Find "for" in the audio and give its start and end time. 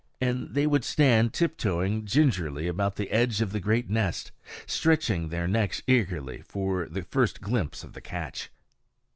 6.41-6.81